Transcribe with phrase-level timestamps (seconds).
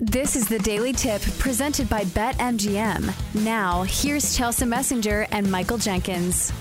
[0.00, 3.44] This is the Daily Tip presented by BetMGM.
[3.44, 6.52] Now, here's Chelsa Messinger and Michael Jenkins.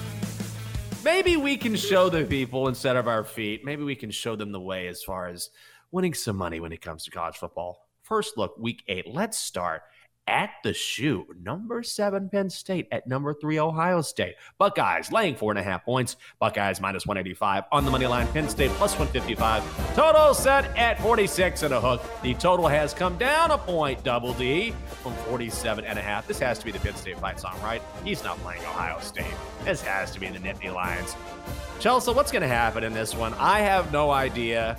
[1.04, 3.66] Maybe we can show the people instead of our feet.
[3.66, 5.50] Maybe we can show them the way as far as
[5.92, 7.88] winning some money when it comes to college football.
[8.04, 9.08] First look, week eight.
[9.08, 9.82] Let's start
[10.28, 11.26] at the shoe.
[11.42, 14.36] Number seven, Penn State at number three, Ohio State.
[14.58, 16.16] Buckeyes laying four and a half points.
[16.40, 18.28] Buckeyes minus 185 on the money line.
[18.28, 19.96] Penn State plus 155.
[19.96, 22.04] Total set at 46 and a hook.
[22.22, 26.28] The total has come down a point, double D, from 47 and a half.
[26.28, 27.82] This has to be the Penn State fight song, right?
[28.04, 29.26] He's not playing Ohio State.
[29.66, 31.16] This has to be the Nittany Lions.
[31.80, 33.34] Chelsa, what's going to happen in this one?
[33.34, 34.78] I have no idea.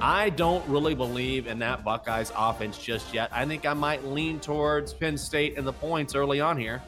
[0.00, 3.30] I don't really believe in that Buckeyes offense just yet.
[3.32, 6.80] I think I might lean towards Penn State and the points early on here.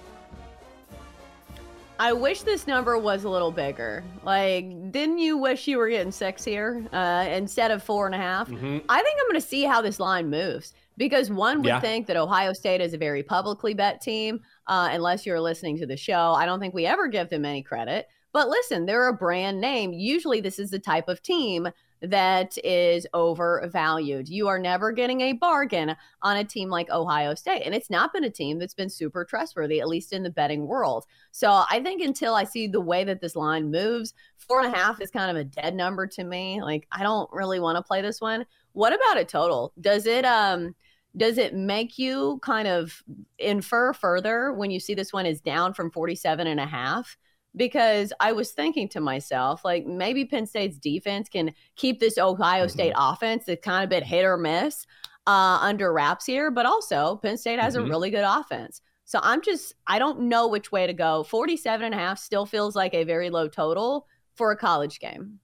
[1.98, 4.02] I wish this number was a little bigger.
[4.24, 8.18] Like, didn't you wish you were getting six here uh, instead of four and a
[8.18, 8.48] half?
[8.48, 8.78] Mm-hmm.
[8.88, 11.80] I think I'm going to see how this line moves because one would yeah.
[11.80, 15.86] think that Ohio State is a very publicly bet team, uh, unless you're listening to
[15.86, 16.32] the show.
[16.32, 18.08] I don't think we ever give them any credit.
[18.32, 19.92] But listen, they're a brand name.
[19.92, 21.68] Usually, this is the type of team
[22.02, 24.28] that is overvalued.
[24.28, 27.62] You are never getting a bargain on a team like Ohio State.
[27.64, 30.66] And it's not been a team that's been super trustworthy, at least in the betting
[30.66, 31.06] world.
[31.32, 34.76] So I think until I see the way that this line moves, four and a
[34.76, 36.62] half is kind of a dead number to me.
[36.62, 38.46] Like, I don't really want to play this one.
[38.72, 39.72] What about a total?
[39.80, 40.74] Does it, um,
[41.16, 43.02] does it make you kind of
[43.38, 47.18] infer further when you see this one is down from 47 and a half?
[47.56, 52.64] Because I was thinking to myself, like maybe Penn State's defense can keep this Ohio
[52.64, 52.70] mm-hmm.
[52.70, 54.86] State offense that's kind of been hit or miss
[55.26, 57.86] uh, under wraps here, but also Penn State has mm-hmm.
[57.86, 58.80] a really good offense.
[59.04, 61.24] So I'm just, I don't know which way to go.
[61.24, 64.06] 47 and a half still feels like a very low total
[64.36, 65.40] for a college game.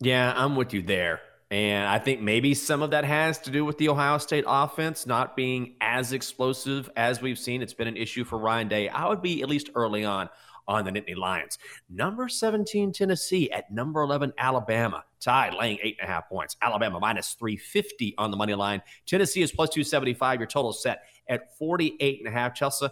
[0.00, 1.20] Yeah, I'm with you there.
[1.50, 5.04] And I think maybe some of that has to do with the Ohio State offense
[5.04, 7.60] not being as explosive as we've seen.
[7.60, 8.88] It's been an issue for Ryan Day.
[8.88, 10.30] I would be, at least early on,
[10.70, 11.58] on the Nittany Lions.
[11.90, 15.04] Number 17, Tennessee at number 11, Alabama.
[15.20, 16.56] Tide, laying eight and a half points.
[16.62, 18.80] Alabama minus 350 on the money line.
[19.04, 20.40] Tennessee is plus 275.
[20.40, 22.54] Your total set at 48 and a half.
[22.54, 22.90] Chelsa,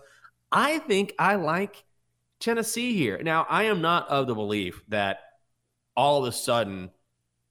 [0.51, 1.85] I think I like
[2.41, 3.23] Tennessee here.
[3.23, 5.21] Now, I am not of the belief that
[5.97, 6.91] all of a sudden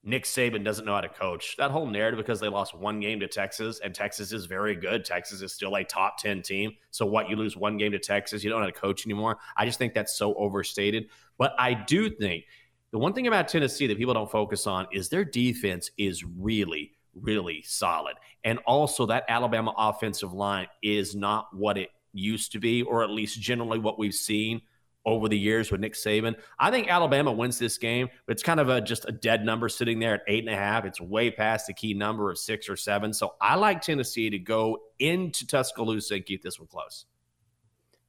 [0.04, 1.56] Nick Saban doesn't know how to coach.
[1.58, 5.04] That whole narrative because they lost one game to Texas and Texas is very good.
[5.04, 6.72] Texas is still a top 10 team.
[6.90, 9.38] So what you lose one game to Texas, you don't know how to coach anymore.
[9.56, 11.08] I just think that's so overstated.
[11.36, 12.44] But I do think
[12.90, 16.92] the one thing about Tennessee that people don't focus on is their defense is really
[17.22, 18.14] really solid.
[18.44, 23.10] And also that Alabama offensive line is not what it used to be or at
[23.10, 24.62] least generally what we've seen
[25.08, 26.36] over the years with Nick Saban.
[26.58, 29.68] I think Alabama wins this game, but it's kind of a just a dead number
[29.68, 30.84] sitting there at eight and a half.
[30.84, 33.12] It's way past the key number of six or seven.
[33.12, 37.06] So I like Tennessee to go into Tuscaloosa and keep this one close.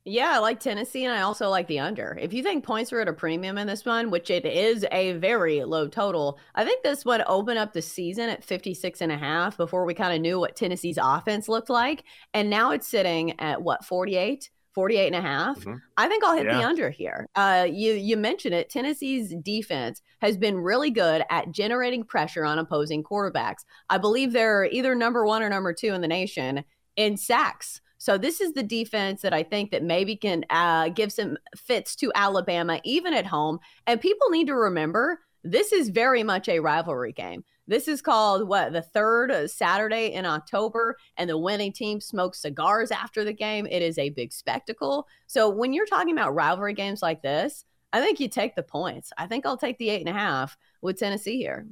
[0.06, 2.18] Yeah, I like Tennessee and I also like the under.
[2.20, 5.14] If you think points are at a premium in this one, which it is a
[5.14, 9.18] very low total, I think this would open up the season at 56 and a
[9.18, 12.06] half before we kind of knew what Tennessee's offense looked like.
[12.34, 14.50] And now it's sitting at what, 48?
[14.74, 15.60] 48 and a half.
[15.60, 15.76] Mm-hmm.
[15.98, 16.58] I think I'll hit yeah.
[16.58, 17.28] the under here.
[17.36, 18.70] Uh, you you mentioned it.
[18.70, 23.66] Tennessee's defense has been really good at generating pressure on opposing quarterbacks.
[23.90, 26.64] I believe they're either number one or number two in the nation
[26.96, 27.82] in sacks.
[27.98, 31.96] So this is the defense that I think that maybe can uh, give some fits
[31.98, 33.60] to Alabama even at home.
[33.88, 37.44] And people need to remember this is very much a rivalry game.
[37.70, 42.42] This is called what the third uh, Saturday in October, and the winning team smokes
[42.42, 43.68] cigars after the game.
[43.68, 45.08] It is a big spectacle.
[45.28, 49.14] So when you're talking about rivalry games like this, I think you take the points.
[49.20, 51.68] I think I'll take the eight and a half with Tennessee here.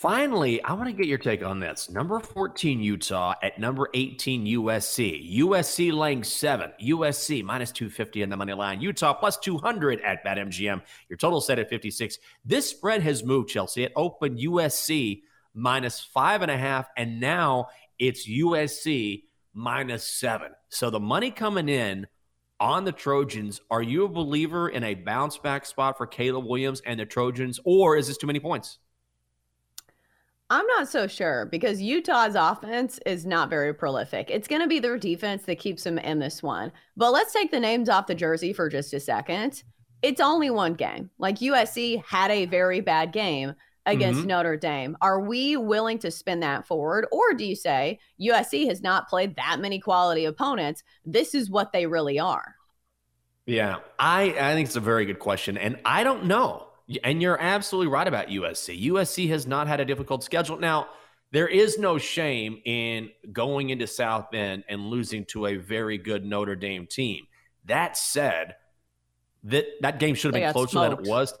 [0.00, 1.90] Finally, I want to get your take on this.
[1.90, 5.38] Number 14, Utah at number 18, USC.
[5.40, 6.72] USC laying seven.
[6.82, 8.80] USC minus 250 in the money line.
[8.80, 10.80] Utah plus 200 at BetMGM.
[11.10, 12.16] Your total set at 56.
[12.46, 13.84] This spread has moved, Chelsa.
[13.84, 15.20] It opened USC
[15.52, 17.66] minus five and a half, and now
[17.98, 20.52] it's USC minus seven.
[20.70, 22.06] So the money coming in
[22.58, 23.60] on the Trojans.
[23.70, 27.60] Are you a believer in a bounce back spot for Caleb Williams and the Trojans,
[27.66, 28.78] or is this too many points?
[30.50, 34.30] I'm not so sure because Utah's offense is not very prolific.
[34.30, 36.72] It's going to be their defense that keeps them in this one.
[36.96, 39.62] But let's take the names off the jersey for just a second.
[40.02, 41.10] It's only one game.
[41.18, 43.54] Like USC had a very bad game
[43.86, 44.28] against mm-hmm.
[44.28, 44.96] Notre Dame.
[45.00, 47.06] Are we willing to spin that forward?
[47.12, 50.82] Or do you say USC has not played that many quality opponents?
[51.06, 52.56] This is what they really are.
[53.46, 55.56] Yeah, I, I think it's a very good question.
[55.56, 56.69] And I don't know.
[57.04, 58.86] And you're absolutely right about USC.
[58.88, 60.58] USC has not had a difficult schedule.
[60.58, 60.88] Now,
[61.32, 66.24] there is no shame in going into South Bend and losing to a very good
[66.24, 67.26] Notre Dame team.
[67.66, 68.56] That said,
[69.44, 70.96] that that game should have been closer smoked.
[70.96, 71.34] than it was.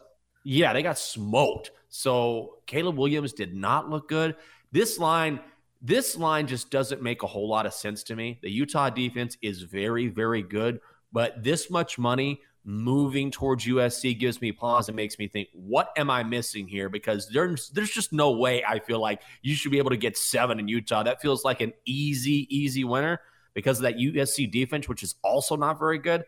[0.44, 1.72] Yeah, they got smoked.
[1.88, 4.36] So Caleb Williams did not look good.
[4.72, 5.40] This line,
[5.82, 8.38] this line just doesn't make a whole lot of sense to me.
[8.42, 10.80] The Utah defense is very, very good,
[11.12, 15.90] but this much money moving towards USC gives me pause and makes me think, what
[15.96, 16.88] am I missing here?
[16.88, 20.16] Because there's there's just no way I feel like you should be able to get
[20.16, 21.02] seven in Utah.
[21.02, 23.20] That feels like an easy, easy winner
[23.54, 26.24] because of that USC defense, which is also not very good.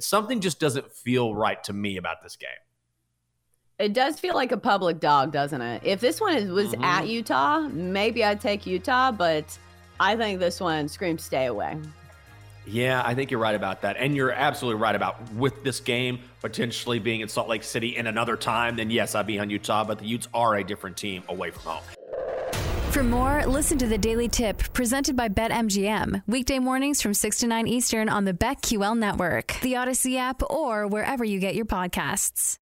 [0.00, 2.50] Something just doesn't feel right to me about this game.
[3.78, 5.82] It does feel like a public dog, doesn't it?
[5.84, 6.82] If this one was mm-hmm.
[6.82, 9.56] at Utah, maybe I'd take Utah, but
[10.00, 11.78] I think this one screams stay away.
[12.70, 13.96] Yeah, I think you're right about that.
[13.98, 18.06] And you're absolutely right about with this game potentially being in Salt Lake City in
[18.06, 21.22] another time, then yes, I'd be on Utah, but the Utes are a different team
[21.28, 21.82] away from home.
[22.90, 26.22] For more, listen to the Daily Tip presented by BetMGM.
[26.26, 30.86] Weekday mornings from 6 to 9 Eastern on the BetQL network, the Audacy app, or
[30.86, 32.58] wherever you get your podcasts.